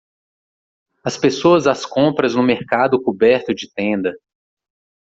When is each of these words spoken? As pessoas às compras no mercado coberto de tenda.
As 1.05 1.15
pessoas 1.15 1.67
às 1.67 1.85
compras 1.85 2.33
no 2.33 2.41
mercado 2.41 2.99
coberto 2.99 3.53
de 3.53 3.71
tenda. 3.71 4.17